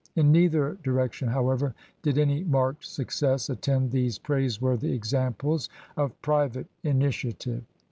[0.15, 6.65] In neither direc tion, however, did any marked success attend these praiseworthy examples of private
[6.81, 7.63] initiative.